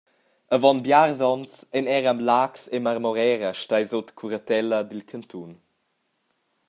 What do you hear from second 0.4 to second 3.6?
Avon biars onns ein era Laax e Marmorera